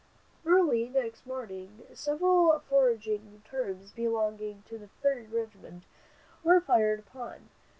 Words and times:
Early 0.47 0.89
next 0.89 1.27
morning 1.27 1.83
several 1.93 2.57
foraging 2.61 3.43
teams 3.47 3.91
belonging 3.91 4.63
to 4.63 4.79
the 4.79 4.87
Third 4.99 5.31
Regiment 5.31 5.83
were 6.43 6.59
fired 6.59 6.97
upon. 7.01 7.49